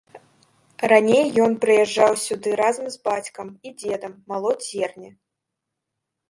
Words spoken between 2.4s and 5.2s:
разам з бацькам і дзедам малоць зерне.